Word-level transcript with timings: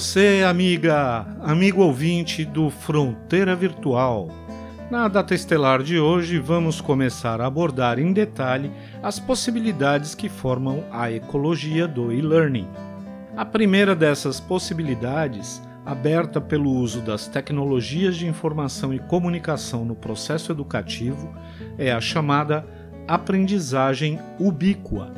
Você, 0.00 0.42
amiga, 0.48 1.26
amigo 1.42 1.82
ouvinte 1.82 2.42
do 2.42 2.70
Fronteira 2.70 3.54
Virtual. 3.54 4.30
Na 4.90 5.06
data 5.08 5.34
estelar 5.34 5.82
de 5.82 5.98
hoje, 6.00 6.38
vamos 6.38 6.80
começar 6.80 7.38
a 7.38 7.46
abordar 7.46 7.98
em 7.98 8.10
detalhe 8.10 8.72
as 9.02 9.20
possibilidades 9.20 10.14
que 10.14 10.26
formam 10.26 10.84
a 10.90 11.12
ecologia 11.12 11.86
do 11.86 12.10
e-learning. 12.10 12.66
A 13.36 13.44
primeira 13.44 13.94
dessas 13.94 14.40
possibilidades, 14.40 15.60
aberta 15.84 16.40
pelo 16.40 16.70
uso 16.70 17.02
das 17.02 17.28
tecnologias 17.28 18.16
de 18.16 18.26
informação 18.26 18.94
e 18.94 18.98
comunicação 19.00 19.84
no 19.84 19.94
processo 19.94 20.50
educativo, 20.50 21.30
é 21.76 21.92
a 21.92 22.00
chamada 22.00 22.64
aprendizagem 23.06 24.18
ubíqua. 24.38 25.12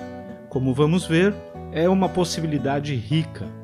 Como 0.48 0.74
vamos 0.74 1.06
ver, 1.06 1.32
é 1.70 1.88
uma 1.88 2.08
possibilidade 2.08 2.96
rica. 2.96 3.61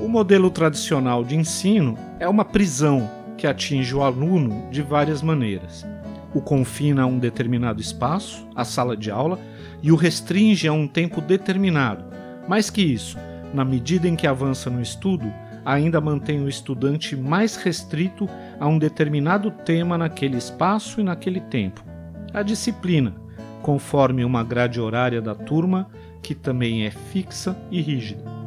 O 0.00 0.08
modelo 0.08 0.50
tradicional 0.50 1.22
de 1.22 1.36
ensino 1.36 1.96
é 2.18 2.28
uma 2.28 2.44
prisão 2.44 3.08
que 3.38 3.46
atinge 3.46 3.94
o 3.94 4.02
aluno 4.02 4.68
de 4.70 4.82
várias 4.82 5.22
maneiras. 5.22 5.86
O 6.34 6.40
confina 6.40 7.02
a 7.02 7.06
um 7.06 7.18
determinado 7.18 7.80
espaço, 7.80 8.44
a 8.56 8.64
sala 8.64 8.96
de 8.96 9.08
aula, 9.08 9.38
e 9.80 9.92
o 9.92 9.96
restringe 9.96 10.66
a 10.66 10.72
um 10.72 10.88
tempo 10.88 11.20
determinado. 11.20 12.04
Mais 12.48 12.70
que 12.70 12.82
isso, 12.82 13.16
na 13.52 13.64
medida 13.64 14.08
em 14.08 14.16
que 14.16 14.26
avança 14.26 14.68
no 14.68 14.82
estudo, 14.82 15.32
ainda 15.64 16.00
mantém 16.00 16.42
o 16.42 16.48
estudante 16.48 17.14
mais 17.14 17.54
restrito 17.54 18.28
a 18.58 18.66
um 18.66 18.78
determinado 18.78 19.50
tema 19.50 19.96
naquele 19.96 20.36
espaço 20.36 21.00
e 21.00 21.04
naquele 21.04 21.40
tempo. 21.40 21.84
A 22.32 22.42
disciplina, 22.42 23.14
conforme 23.62 24.24
uma 24.24 24.42
grade 24.42 24.80
horária 24.80 25.22
da 25.22 25.36
turma, 25.36 25.88
que 26.20 26.34
também 26.34 26.84
é 26.84 26.90
fixa 26.90 27.56
e 27.70 27.80
rígida. 27.80 28.43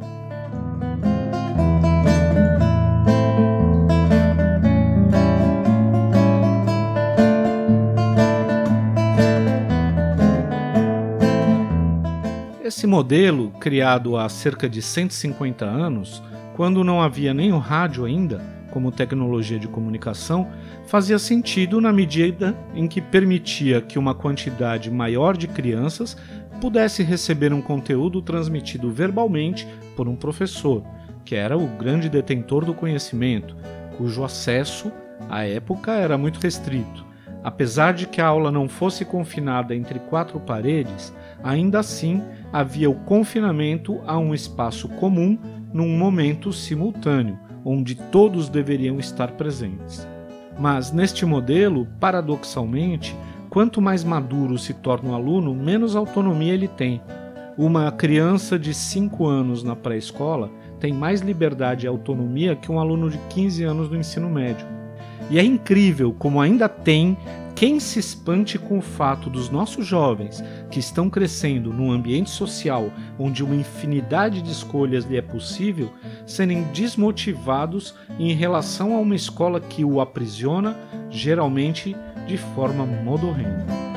Esse 12.78 12.86
modelo, 12.86 13.50
criado 13.58 14.16
há 14.16 14.28
cerca 14.28 14.68
de 14.68 14.80
150 14.80 15.64
anos, 15.64 16.22
quando 16.54 16.84
não 16.84 17.02
havia 17.02 17.34
nem 17.34 17.52
o 17.52 17.58
rádio 17.58 18.04
ainda, 18.04 18.40
como 18.70 18.92
tecnologia 18.92 19.58
de 19.58 19.66
comunicação, 19.66 20.48
fazia 20.86 21.18
sentido 21.18 21.80
na 21.80 21.92
medida 21.92 22.56
em 22.76 22.86
que 22.86 23.00
permitia 23.00 23.80
que 23.80 23.98
uma 23.98 24.14
quantidade 24.14 24.92
maior 24.92 25.36
de 25.36 25.48
crianças 25.48 26.16
pudesse 26.60 27.02
receber 27.02 27.52
um 27.52 27.60
conteúdo 27.60 28.22
transmitido 28.22 28.92
verbalmente 28.92 29.66
por 29.96 30.06
um 30.06 30.14
professor, 30.14 30.84
que 31.24 31.34
era 31.34 31.58
o 31.58 31.66
grande 31.66 32.08
detentor 32.08 32.64
do 32.64 32.74
conhecimento, 32.74 33.56
cujo 33.96 34.22
acesso, 34.22 34.92
à 35.28 35.44
época, 35.44 35.94
era 35.94 36.16
muito 36.16 36.38
restrito. 36.38 37.07
Apesar 37.42 37.92
de 37.94 38.06
que 38.06 38.20
a 38.20 38.26
aula 38.26 38.50
não 38.50 38.68
fosse 38.68 39.04
confinada 39.04 39.74
entre 39.74 39.98
quatro 39.98 40.40
paredes, 40.40 41.14
ainda 41.42 41.78
assim 41.78 42.22
havia 42.52 42.90
o 42.90 42.94
confinamento 42.94 44.00
a 44.06 44.18
um 44.18 44.34
espaço 44.34 44.88
comum 44.88 45.38
num 45.72 45.96
momento 45.96 46.52
simultâneo, 46.52 47.38
onde 47.64 47.94
todos 47.94 48.48
deveriam 48.48 48.98
estar 48.98 49.32
presentes. 49.32 50.06
Mas 50.58 50.90
neste 50.92 51.24
modelo, 51.24 51.86
paradoxalmente, 52.00 53.14
quanto 53.48 53.80
mais 53.80 54.02
maduro 54.02 54.58
se 54.58 54.74
torna 54.74 55.10
o 55.10 55.14
aluno, 55.14 55.54
menos 55.54 55.94
autonomia 55.94 56.54
ele 56.54 56.68
tem. 56.68 57.00
Uma 57.56 57.90
criança 57.92 58.58
de 58.58 58.74
5 58.74 59.26
anos 59.26 59.62
na 59.62 59.76
pré-escola 59.76 60.50
tem 60.80 60.92
mais 60.92 61.20
liberdade 61.20 61.86
e 61.86 61.88
autonomia 61.88 62.56
que 62.56 62.70
um 62.70 62.78
aluno 62.78 63.10
de 63.10 63.18
15 63.30 63.64
anos 63.64 63.88
no 63.88 63.96
ensino 63.96 64.28
médio. 64.28 64.77
E 65.30 65.38
é 65.38 65.42
incrível 65.42 66.14
como 66.18 66.40
ainda 66.40 66.68
tem 66.68 67.16
quem 67.58 67.80
se 67.80 67.98
espante 67.98 68.56
com 68.56 68.78
o 68.78 68.80
fato 68.80 69.28
dos 69.28 69.50
nossos 69.50 69.84
jovens, 69.84 70.44
que 70.70 70.78
estão 70.78 71.10
crescendo 71.10 71.72
num 71.72 71.90
ambiente 71.90 72.30
social 72.30 72.92
onde 73.18 73.42
uma 73.42 73.56
infinidade 73.56 74.40
de 74.40 74.52
escolhas 74.52 75.04
lhe 75.04 75.16
é 75.16 75.22
possível, 75.22 75.92
serem 76.24 76.62
desmotivados 76.72 77.96
em 78.16 78.32
relação 78.32 78.94
a 78.94 79.00
uma 79.00 79.16
escola 79.16 79.60
que 79.60 79.84
o 79.84 80.00
aprisiona, 80.00 80.78
geralmente 81.10 81.96
de 82.28 82.38
forma 82.38 82.86
modorrenta. 82.86 83.87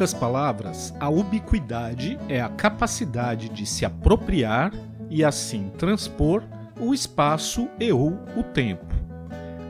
Poucas 0.00 0.14
palavras, 0.14 0.94
a 0.98 1.10
ubiquidade 1.10 2.18
é 2.26 2.40
a 2.40 2.48
capacidade 2.48 3.50
de 3.50 3.66
se 3.66 3.84
apropriar 3.84 4.72
e 5.10 5.22
assim 5.22 5.70
transpor 5.76 6.42
o 6.80 6.94
espaço 6.94 7.68
e 7.78 7.92
ou 7.92 8.18
o 8.34 8.42
tempo. 8.42 8.86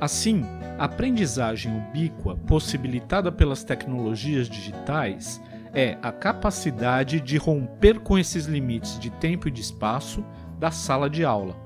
Assim, 0.01 0.45
a 0.79 0.85
aprendizagem 0.85 1.77
ubíqua 1.77 2.37
possibilitada 2.47 3.33
pelas 3.33 3.65
tecnologias 3.65 4.49
digitais 4.49 5.43
é 5.75 5.99
a 6.01 6.13
capacidade 6.13 7.19
de 7.19 7.37
romper 7.37 7.99
com 7.99 8.17
esses 8.17 8.47
limites 8.47 9.01
de 9.01 9.11
tempo 9.11 9.49
e 9.49 9.51
de 9.51 9.61
espaço 9.61 10.25
da 10.61 10.71
sala 10.71 11.11
de 11.11 11.25
aula. 11.25 11.57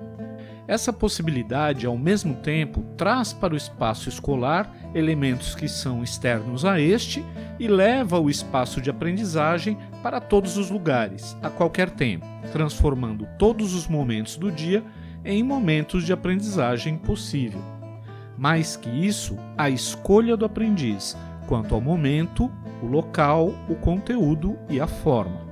Essa 0.67 0.91
possibilidade, 0.91 1.85
ao 1.85 1.99
mesmo 1.99 2.37
tempo, 2.37 2.83
traz 2.97 3.31
para 3.31 3.53
o 3.53 3.59
espaço 3.59 4.09
escolar 4.09 4.75
elementos 4.95 5.55
que 5.55 5.69
são 5.69 6.03
externos 6.03 6.65
a 6.65 6.81
este 6.81 7.25
e 7.59 7.69
leva 7.69 8.19
o 8.19 8.31
espaço 8.31 8.81
de 8.81 8.91
aprendizagem 8.91 9.77
para 10.03 10.21
todos 10.21 10.57
os 10.57 10.71
lugares, 10.71 11.37
a 11.43 11.51
qualquer 11.51 11.91
tempo, 11.91 12.27
transformando 12.53 13.27
todos 13.39 13.75
os 13.75 13.89
momentos 13.89 14.37
do 14.37 14.51
dia 14.51 14.85
em 15.25 15.43
momentos 15.43 16.05
de 16.05 16.13
aprendizagem 16.13 16.97
possível. 16.97 17.61
Mais 18.37 18.77
que 18.77 18.91
isso, 18.91 19.37
a 19.57 19.71
escolha 19.71 20.37
do 20.37 20.45
aprendiz 20.45 21.17
quanto 21.47 21.75
ao 21.75 21.81
momento, 21.81 22.51
o 22.83 22.87
local, 22.87 23.53
o 23.69 23.75
conteúdo 23.75 24.59
e 24.69 24.81
a 24.81 24.87
forma. 24.87 25.45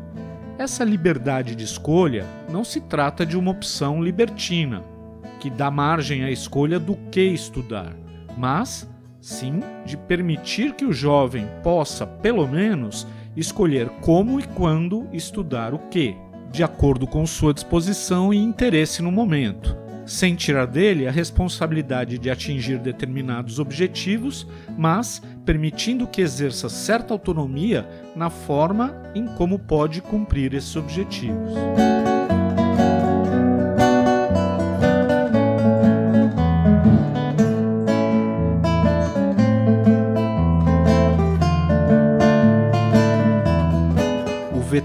Essa 0.59 0.85
liberdade 0.85 1.55
de 1.55 1.65
escolha 1.65 2.27
não 2.51 2.65
se 2.65 2.81
trata 2.81 3.25
de 3.25 3.37
uma 3.37 3.51
opção 3.51 4.03
libertina, 4.03 4.85
que 5.41 5.51
dá 5.51 5.71
margem 5.71 6.25
à 6.25 6.31
escolha 6.31 6.79
do 6.79 6.95
que 7.11 7.21
estudar, 7.21 7.95
mas 8.37 8.89
sim 9.23 9.61
de 9.87 9.97
permitir 9.97 10.75
que 10.75 10.85
o 10.85 10.93
jovem 10.93 11.47
possa, 11.63 12.05
pelo 12.05 12.47
menos, 12.47 13.07
escolher 13.37 13.89
como 14.01 14.41
e 14.41 14.43
quando 14.43 15.09
estudar 15.13 15.73
o 15.73 15.79
que, 15.79 16.17
de 16.51 16.63
acordo 16.65 17.07
com 17.07 17.25
sua 17.25 17.55
disposição 17.55 18.35
e 18.35 18.37
interesse 18.37 19.01
no 19.01 19.13
momento, 19.13 19.77
sem 20.05 20.35
tirar 20.35 20.67
dele 20.67 21.07
a 21.07 21.13
responsabilidade 21.13 22.19
de 22.19 22.29
atingir 22.29 22.79
determinados 22.79 23.61
objetivos, 23.61 24.47
mas 24.77 25.23
permitindo 25.47 26.07
que 26.07 26.21
exerça 26.21 26.69
certa 26.69 27.15
autonomia 27.15 27.89
na 28.17 28.29
forma 28.29 28.93
em 29.15 29.27
como 29.37 29.59
pode 29.59 30.03
cumprir 30.03 30.53
esses 30.53 30.75
objetivos. 30.75 31.53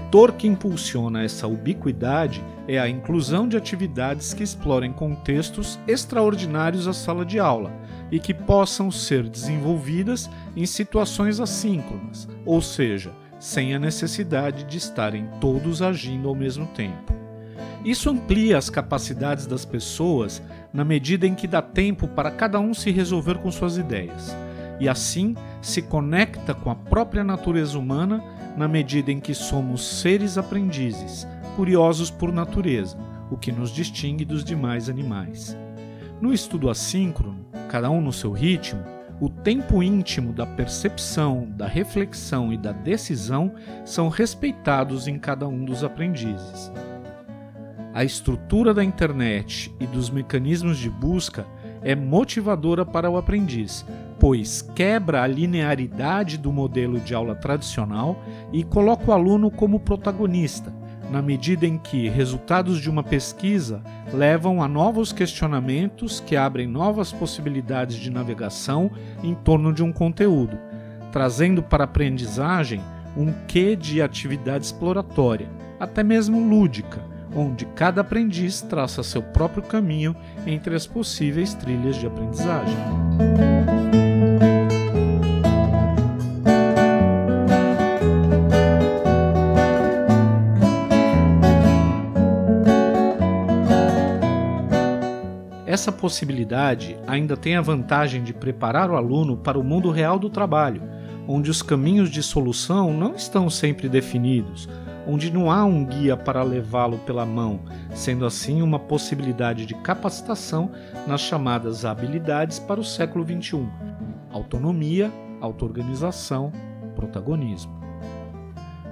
Vetor 0.08 0.32
que 0.32 0.48
impulsiona 0.48 1.22
essa 1.22 1.46
ubiquidade 1.46 2.42
é 2.66 2.78
a 2.78 2.88
inclusão 2.88 3.46
de 3.46 3.58
atividades 3.58 4.32
que 4.32 4.42
explorem 4.42 4.90
contextos 4.90 5.78
extraordinários 5.86 6.88
à 6.88 6.94
sala 6.94 7.26
de 7.26 7.38
aula 7.38 7.70
e 8.10 8.18
que 8.18 8.32
possam 8.32 8.90
ser 8.90 9.28
desenvolvidas 9.28 10.30
em 10.56 10.64
situações 10.64 11.40
assíncronas, 11.40 12.26
ou 12.46 12.62
seja, 12.62 13.12
sem 13.38 13.74
a 13.74 13.78
necessidade 13.78 14.64
de 14.64 14.78
estarem 14.78 15.28
todos 15.42 15.82
agindo 15.82 16.26
ao 16.26 16.34
mesmo 16.34 16.66
tempo. 16.68 17.12
Isso 17.84 18.08
amplia 18.08 18.56
as 18.56 18.70
capacidades 18.70 19.46
das 19.46 19.66
pessoas 19.66 20.42
na 20.72 20.86
medida 20.86 21.26
em 21.26 21.34
que 21.34 21.46
dá 21.46 21.60
tempo 21.60 22.08
para 22.08 22.30
cada 22.30 22.58
um 22.58 22.72
se 22.72 22.90
resolver 22.90 23.36
com 23.36 23.52
suas 23.52 23.76
ideias, 23.76 24.34
e 24.80 24.88
assim 24.88 25.34
se 25.60 25.82
conecta 25.82 26.54
com 26.54 26.70
a 26.70 26.74
própria 26.74 27.24
natureza 27.24 27.78
humana 27.78 28.22
na 28.56 28.66
medida 28.66 29.12
em 29.12 29.20
que 29.20 29.34
somos 29.34 30.00
seres 30.00 30.36
aprendizes, 30.36 31.26
curiosos 31.56 32.10
por 32.10 32.32
natureza, 32.32 32.96
o 33.30 33.36
que 33.36 33.52
nos 33.52 33.70
distingue 33.70 34.24
dos 34.24 34.44
demais 34.44 34.88
animais. 34.88 35.56
No 36.20 36.32
estudo 36.32 36.68
assíncrono, 36.68 37.46
cada 37.68 37.90
um 37.90 38.00
no 38.00 38.12
seu 38.12 38.32
ritmo, 38.32 38.82
o 39.20 39.28
tempo 39.28 39.82
íntimo 39.82 40.32
da 40.32 40.46
percepção, 40.46 41.48
da 41.50 41.66
reflexão 41.66 42.52
e 42.52 42.56
da 42.56 42.72
decisão 42.72 43.52
são 43.84 44.08
respeitados 44.08 45.08
em 45.08 45.18
cada 45.18 45.46
um 45.46 45.64
dos 45.64 45.82
aprendizes. 45.82 46.72
A 47.92 48.04
estrutura 48.04 48.72
da 48.72 48.84
internet 48.84 49.74
e 49.80 49.86
dos 49.86 50.08
mecanismos 50.08 50.78
de 50.78 50.88
busca 50.88 51.46
é 51.82 51.96
motivadora 51.96 52.84
para 52.84 53.10
o 53.10 53.16
aprendiz, 53.16 53.84
pois 54.18 54.62
quebra 54.74 55.22
a 55.22 55.26
linearidade 55.26 56.36
do 56.36 56.52
modelo 56.52 56.98
de 56.98 57.14
aula 57.14 57.34
tradicional 57.34 58.20
e 58.52 58.64
coloca 58.64 59.10
o 59.10 59.12
aluno 59.12 59.50
como 59.50 59.80
protagonista, 59.80 60.72
na 61.10 61.22
medida 61.22 61.66
em 61.66 61.78
que 61.78 62.08
resultados 62.08 62.80
de 62.80 62.90
uma 62.90 63.02
pesquisa 63.02 63.82
levam 64.12 64.62
a 64.62 64.68
novos 64.68 65.12
questionamentos 65.12 66.20
que 66.20 66.36
abrem 66.36 66.66
novas 66.66 67.12
possibilidades 67.12 67.96
de 67.96 68.10
navegação 68.10 68.90
em 69.22 69.34
torno 69.34 69.72
de 69.72 69.82
um 69.82 69.92
conteúdo, 69.92 70.58
trazendo 71.12 71.62
para 71.62 71.84
a 71.84 71.86
aprendizagem 71.86 72.80
um 73.16 73.32
quê 73.46 73.74
de 73.74 74.02
atividade 74.02 74.66
exploratória, 74.66 75.48
até 75.80 76.02
mesmo 76.02 76.40
lúdica, 76.46 77.02
onde 77.34 77.64
cada 77.66 78.00
aprendiz 78.00 78.60
traça 78.62 79.02
seu 79.02 79.22
próprio 79.22 79.62
caminho 79.62 80.14
entre 80.46 80.74
as 80.74 80.86
possíveis 80.86 81.54
trilhas 81.54 81.96
de 81.96 82.06
aprendizagem. 82.06 82.76
Essa 95.78 95.92
possibilidade 95.92 96.98
ainda 97.06 97.36
tem 97.36 97.54
a 97.54 97.60
vantagem 97.60 98.24
de 98.24 98.34
preparar 98.34 98.90
o 98.90 98.96
aluno 98.96 99.36
para 99.36 99.56
o 99.56 99.62
mundo 99.62 99.92
real 99.92 100.18
do 100.18 100.28
trabalho, 100.28 100.82
onde 101.28 101.52
os 101.52 101.62
caminhos 101.62 102.10
de 102.10 102.20
solução 102.20 102.92
não 102.92 103.14
estão 103.14 103.48
sempre 103.48 103.88
definidos, 103.88 104.68
onde 105.06 105.32
não 105.32 105.52
há 105.52 105.64
um 105.64 105.84
guia 105.84 106.16
para 106.16 106.42
levá-lo 106.42 106.98
pela 107.06 107.24
mão, 107.24 107.60
sendo 107.94 108.26
assim 108.26 108.60
uma 108.60 108.80
possibilidade 108.80 109.64
de 109.66 109.74
capacitação 109.76 110.72
nas 111.06 111.20
chamadas 111.20 111.84
habilidades 111.84 112.58
para 112.58 112.80
o 112.80 112.84
século 112.84 113.24
XXI: 113.24 113.64
autonomia, 114.32 115.12
auto-organização, 115.40 116.50
protagonismo. 116.96 117.80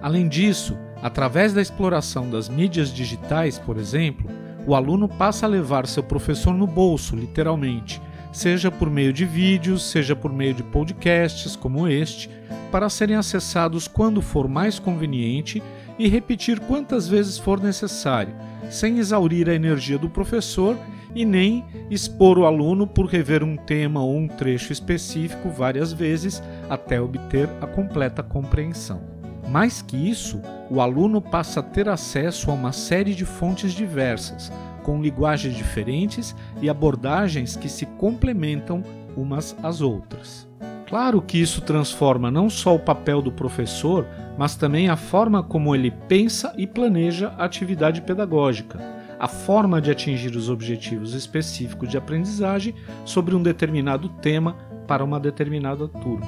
Além 0.00 0.28
disso, 0.28 0.78
através 1.02 1.52
da 1.52 1.60
exploração 1.60 2.30
das 2.30 2.48
mídias 2.48 2.94
digitais, 2.94 3.58
por 3.58 3.76
exemplo, 3.76 4.45
o 4.66 4.74
aluno 4.74 5.08
passa 5.08 5.46
a 5.46 5.48
levar 5.48 5.86
seu 5.86 6.02
professor 6.02 6.52
no 6.52 6.66
bolso, 6.66 7.14
literalmente, 7.14 8.02
seja 8.32 8.70
por 8.70 8.90
meio 8.90 9.12
de 9.12 9.24
vídeos, 9.24 9.88
seja 9.88 10.16
por 10.16 10.32
meio 10.32 10.52
de 10.52 10.62
podcasts 10.62 11.54
como 11.54 11.88
este, 11.88 12.28
para 12.70 12.90
serem 12.90 13.16
acessados 13.16 13.86
quando 13.86 14.20
for 14.20 14.48
mais 14.48 14.78
conveniente 14.78 15.62
e 15.98 16.08
repetir 16.08 16.60
quantas 16.60 17.08
vezes 17.08 17.38
for 17.38 17.60
necessário, 17.60 18.34
sem 18.68 18.98
exaurir 18.98 19.48
a 19.48 19.54
energia 19.54 19.96
do 19.96 20.10
professor 20.10 20.76
e 21.14 21.24
nem 21.24 21.64
expor 21.88 22.38
o 22.38 22.44
aluno 22.44 22.86
por 22.86 23.06
rever 23.06 23.42
um 23.42 23.56
tema 23.56 24.02
ou 24.02 24.14
um 24.14 24.28
trecho 24.28 24.72
específico 24.72 25.48
várias 25.48 25.92
vezes 25.92 26.42
até 26.68 27.00
obter 27.00 27.48
a 27.60 27.66
completa 27.66 28.22
compreensão. 28.22 29.15
Mais 29.48 29.80
que 29.80 29.96
isso, 29.96 30.40
o 30.70 30.80
aluno 30.80 31.20
passa 31.20 31.60
a 31.60 31.62
ter 31.62 31.88
acesso 31.88 32.50
a 32.50 32.54
uma 32.54 32.72
série 32.72 33.14
de 33.14 33.24
fontes 33.24 33.72
diversas, 33.72 34.52
com 34.82 35.00
linguagens 35.00 35.54
diferentes 35.54 36.34
e 36.60 36.68
abordagens 36.68 37.56
que 37.56 37.68
se 37.68 37.86
complementam 37.86 38.82
umas 39.16 39.56
às 39.62 39.80
outras. 39.80 40.48
Claro 40.86 41.20
que 41.20 41.38
isso 41.40 41.60
transforma 41.60 42.30
não 42.30 42.48
só 42.48 42.74
o 42.74 42.78
papel 42.78 43.20
do 43.20 43.32
professor, 43.32 44.06
mas 44.38 44.54
também 44.54 44.88
a 44.88 44.96
forma 44.96 45.42
como 45.42 45.74
ele 45.74 45.90
pensa 45.90 46.54
e 46.56 46.66
planeja 46.66 47.32
a 47.36 47.44
atividade 47.44 48.02
pedagógica, 48.02 48.78
a 49.18 49.26
forma 49.26 49.80
de 49.80 49.90
atingir 49.90 50.36
os 50.36 50.48
objetivos 50.48 51.14
específicos 51.14 51.88
de 51.88 51.96
aprendizagem 51.96 52.74
sobre 53.04 53.34
um 53.34 53.42
determinado 53.42 54.08
tema 54.08 54.56
para 54.86 55.02
uma 55.02 55.18
determinada 55.18 55.88
turma. 55.88 56.26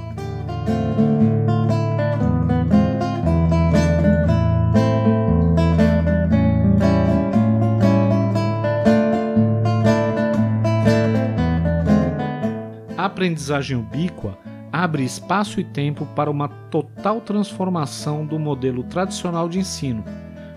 Aprendizagem 13.19 13.77
ubíqua 13.77 14.39
abre 14.71 15.03
espaço 15.03 15.59
e 15.59 15.65
tempo 15.65 16.07
para 16.15 16.31
uma 16.31 16.47
total 16.47 17.21
transformação 17.21 18.25
do 18.25 18.39
modelo 18.39 18.85
tradicional 18.85 19.49
de 19.49 19.59
ensino, 19.59 20.05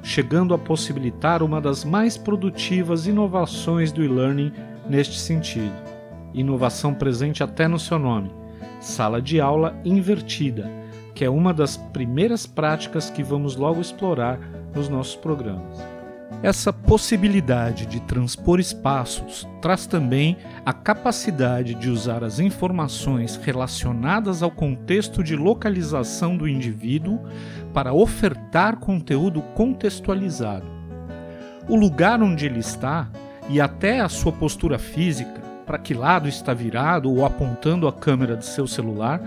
chegando 0.03 0.53
a 0.53 0.59
possibilitar 0.59 1.41
uma 1.41 1.59
das 1.59 1.83
mais 1.83 2.17
produtivas 2.19 3.07
inovações 3.07 3.91
do 3.91 4.03
e-learning 4.03 4.53
neste 4.87 5.17
sentido. 5.17 5.73
Inovação 6.35 6.93
presente 6.93 7.41
até 7.41 7.67
no 7.67 7.79
seu 7.79 7.97
nome, 7.97 8.31
sala 8.79 9.19
de 9.19 9.41
aula 9.41 9.75
invertida, 9.83 10.69
que 11.15 11.25
é 11.25 11.29
uma 11.31 11.51
das 11.51 11.77
primeiras 11.77 12.45
práticas 12.45 13.09
que 13.09 13.23
vamos 13.23 13.55
logo 13.55 13.81
explorar 13.81 14.39
nos 14.75 14.87
nossos 14.87 15.15
programas. 15.15 16.00
Essa 16.43 16.73
possibilidade 16.73 17.85
de 17.85 17.99
transpor 17.99 18.59
espaços 18.59 19.47
traz 19.61 19.85
também 19.85 20.37
a 20.65 20.73
capacidade 20.73 21.75
de 21.75 21.87
usar 21.87 22.23
as 22.23 22.39
informações 22.39 23.35
relacionadas 23.35 24.41
ao 24.41 24.49
contexto 24.49 25.23
de 25.23 25.35
localização 25.35 26.35
do 26.35 26.47
indivíduo 26.47 27.19
para 27.71 27.93
ofertar 27.93 28.77
conteúdo 28.77 29.43
contextualizado. 29.53 30.65
O 31.69 31.75
lugar 31.75 32.23
onde 32.23 32.47
ele 32.47 32.59
está 32.59 33.07
e 33.47 33.61
até 33.61 33.99
a 33.99 34.09
sua 34.09 34.31
postura 34.31 34.79
física, 34.79 35.40
para 35.71 35.79
que 35.79 35.93
lado 35.93 36.27
está 36.27 36.53
virado 36.53 37.09
ou 37.09 37.25
apontando 37.25 37.87
a 37.87 37.93
câmera 37.93 38.35
de 38.35 38.45
seu 38.45 38.67
celular, 38.67 39.21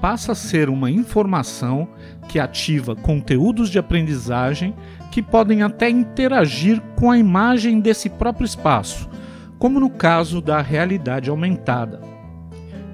passa 0.00 0.32
a 0.32 0.34
ser 0.34 0.70
uma 0.70 0.90
informação 0.90 1.86
que 2.30 2.38
ativa 2.38 2.96
conteúdos 2.96 3.68
de 3.68 3.78
aprendizagem 3.78 4.74
que 5.10 5.20
podem 5.20 5.62
até 5.62 5.90
interagir 5.90 6.80
com 6.96 7.10
a 7.10 7.18
imagem 7.18 7.78
desse 7.78 8.08
próprio 8.08 8.46
espaço, 8.46 9.06
como 9.58 9.78
no 9.78 9.90
caso 9.90 10.40
da 10.40 10.62
realidade 10.62 11.28
aumentada. 11.28 12.00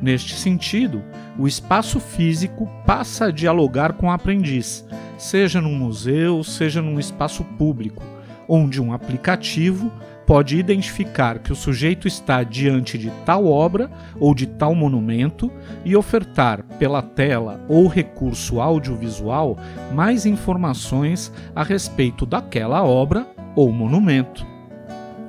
Neste 0.02 0.34
sentido, 0.34 1.00
o 1.38 1.46
espaço 1.46 2.00
físico 2.00 2.68
passa 2.84 3.26
a 3.26 3.30
dialogar 3.30 3.92
com 3.92 4.08
o 4.08 4.10
aprendiz, 4.10 4.84
seja 5.16 5.60
num 5.60 5.76
museu, 5.76 6.42
seja 6.42 6.82
num 6.82 6.98
espaço 6.98 7.44
público, 7.44 8.02
onde 8.48 8.82
um 8.82 8.92
aplicativo 8.92 9.92
pode 10.28 10.58
identificar 10.58 11.38
que 11.38 11.50
o 11.50 11.56
sujeito 11.56 12.06
está 12.06 12.42
diante 12.42 12.98
de 12.98 13.10
tal 13.24 13.46
obra 13.46 13.90
ou 14.20 14.34
de 14.34 14.46
tal 14.46 14.74
monumento 14.74 15.50
e 15.86 15.96
ofertar 15.96 16.62
pela 16.78 17.00
tela 17.00 17.58
ou 17.66 17.86
recurso 17.86 18.60
audiovisual 18.60 19.56
mais 19.94 20.26
informações 20.26 21.32
a 21.56 21.62
respeito 21.62 22.26
daquela 22.26 22.84
obra 22.84 23.26
ou 23.56 23.72
monumento. 23.72 24.46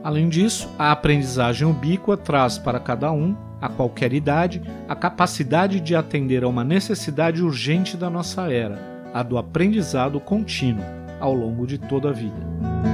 Além 0.03 0.27
disso, 0.27 0.69
a 0.77 0.91
aprendizagem 0.91 1.65
ubíqua 1.65 2.17
traz 2.17 2.57
para 2.57 2.77
cada 2.77 3.09
um, 3.09 3.37
a 3.61 3.69
qualquer 3.69 4.11
idade, 4.11 4.61
a 4.85 4.95
capacidade 4.95 5.79
de 5.79 5.95
atender 5.95 6.43
a 6.43 6.47
uma 6.49 6.65
necessidade 6.65 7.41
urgente 7.41 7.95
da 7.95 8.09
nossa 8.09 8.51
era, 8.51 8.77
a 9.13 9.23
do 9.23 9.37
aprendizado 9.37 10.19
contínuo, 10.19 10.83
ao 11.21 11.33
longo 11.33 11.65
de 11.65 11.77
toda 11.77 12.09
a 12.09 12.13
vida. 12.13 12.88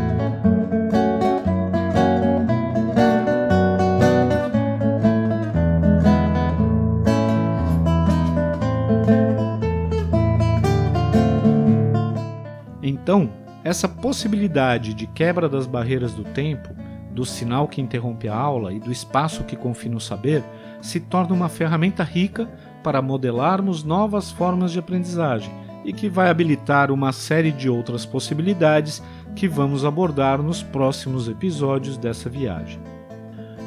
Essa 13.65 13.89
possibilidade 13.89 14.93
de 14.93 15.07
quebra 15.07 15.49
das 15.49 15.65
barreiras 15.65 16.13
do 16.13 16.23
tempo, 16.23 16.69
do 17.11 17.25
sinal 17.25 17.67
que 17.67 17.81
interrompe 17.81 18.27
a 18.27 18.35
aula 18.35 18.71
e 18.71 18.79
do 18.79 18.91
espaço 18.91 19.43
que 19.43 19.55
confina 19.55 19.97
o 19.97 19.99
saber 19.99 20.43
se 20.81 20.99
torna 20.99 21.33
uma 21.33 21.49
ferramenta 21.49 22.03
rica 22.03 22.47
para 22.83 23.01
modelarmos 23.01 23.83
novas 23.83 24.29
formas 24.29 24.71
de 24.71 24.77
aprendizagem 24.77 25.51
e 25.83 25.91
que 25.91 26.07
vai 26.07 26.29
habilitar 26.29 26.91
uma 26.91 27.11
série 27.11 27.51
de 27.51 27.67
outras 27.67 28.05
possibilidades 28.05 29.01
que 29.35 29.47
vamos 29.47 29.83
abordar 29.83 30.43
nos 30.43 30.61
próximos 30.61 31.27
episódios 31.27 31.97
dessa 31.97 32.29
viagem. 32.29 32.79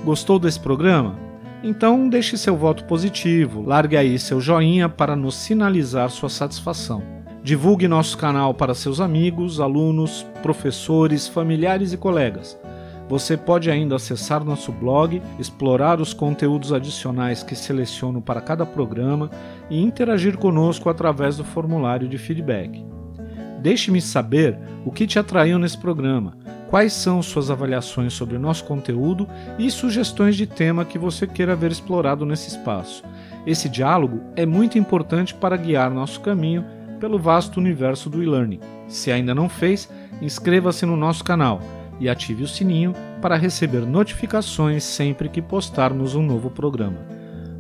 Gostou 0.05 0.39
desse 0.39 0.61
programa? 0.61 1.19
Então 1.61 2.09
deixe 2.09 2.37
seu 2.37 2.57
voto 2.57 2.85
positivo, 2.85 3.63
largue 3.63 3.97
aí 3.97 4.17
seu 4.17 4.41
joinha 4.41 4.89
para 4.89 5.17
nos 5.17 5.35
sinalizar 5.35 6.09
sua 6.09 6.29
satisfação. 6.29 7.18
Divulgue 7.49 7.89
nosso 7.89 8.19
canal 8.19 8.53
para 8.53 8.75
seus 8.75 9.01
amigos, 9.01 9.59
alunos, 9.59 10.23
professores, 10.43 11.27
familiares 11.27 11.95
e 11.95 11.97
colegas. 11.97 12.61
Você 13.09 13.39
pode 13.39 13.71
ainda 13.71 13.97
acessar 13.97 14.45
nosso 14.45 14.71
blog, 14.71 15.23
explorar 15.39 15.99
os 15.99 16.13
conteúdos 16.13 16.75
adicionais 16.75 17.43
que 17.43 17.57
seleciono 17.57 18.21
para 18.21 18.43
cada 18.43 18.67
programa 18.67 19.31
e 19.71 19.81
interagir 19.83 20.37
conosco 20.37 20.91
através 20.91 21.39
do 21.39 21.45
formulário 21.45 22.07
de 22.07 22.19
feedback. 22.19 22.85
Deixe-me 23.63 24.03
saber 24.03 24.59
o 24.85 24.93
que 24.93 25.07
te 25.07 25.19
atraiu 25.19 25.59
nesse 25.59 25.79
programa, 25.79 26.37
quais 26.69 26.93
são 26.93 27.23
suas 27.23 27.51
avaliações 27.51 28.13
sobre 28.13 28.37
o 28.37 28.39
nosso 28.39 28.65
conteúdo 28.65 29.27
e 29.59 29.71
sugestões 29.71 30.37
de 30.37 30.47
tema 30.47 30.85
que 30.85 30.99
você 30.99 31.27
queira 31.27 31.57
ver 31.57 31.73
explorado 31.73 32.27
nesse 32.27 32.49
espaço. 32.49 33.03
Esse 33.47 33.71
diálogo 33.71 34.21
é 34.37 34.45
muito 34.45 34.77
importante 34.77 35.33
para 35.33 35.57
guiar 35.57 35.91
nosso 35.91 36.21
caminho 36.21 36.77
pelo 36.99 37.19
vasto 37.19 37.59
universo 37.59 38.11
do 38.11 38.23
e-learning. 38.23 38.61
Se 38.87 39.11
ainda 39.11 39.35
não 39.35 39.49
fez, 39.49 39.89
inscreva-se 40.21 40.85
no 40.85 40.97
nosso 40.97 41.25
canal 41.25 41.61
e 42.01 42.09
ative 42.09 42.45
o 42.45 42.49
sininho 42.49 42.95
para 43.21 43.37
receber 43.37 43.81
notificações 43.81 44.85
sempre 44.85 45.29
que 45.29 45.43
postarmos 45.43 46.15
um 46.15 46.23
novo 46.23 46.51
programa. 46.51 46.99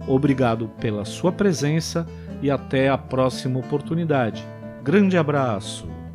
Obrigado 0.07 0.69
pela 0.81 1.05
sua 1.05 1.33
presença 1.33 2.07
e 2.41 2.51
até 2.51 2.89
a 2.89 2.97
próxima 2.97 3.59
oportunidade. 3.59 4.45
Grande 4.83 5.19
abraço! 5.19 6.08